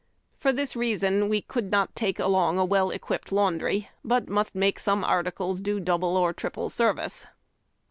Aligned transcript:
For 0.35 0.51
this 0.51 0.75
reason 0.75 1.29
we 1.29 1.41
could 1.41 1.69
not 1.69 1.95
take 1.95 2.17
along 2.17 2.57
a 2.57 2.65
well 2.65 2.89
equipped 2.89 3.31
laundry, 3.31 3.91
but 4.03 4.27
must 4.27 4.55
make 4.55 4.79
some 4.79 5.03
articles 5.03 5.61
do 5.61 5.79
double 5.79 6.17
or 6.17 6.33
triple 6.33 6.71
service. 6.71 7.27